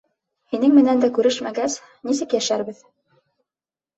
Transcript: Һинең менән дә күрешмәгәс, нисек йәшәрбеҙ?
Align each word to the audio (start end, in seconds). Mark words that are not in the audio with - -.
Һинең 0.53 0.71
менән 0.77 1.01
дә 1.03 1.09
күрешмәгәс, 1.17 1.75
нисек 2.09 2.35
йәшәрбеҙ? 2.37 2.83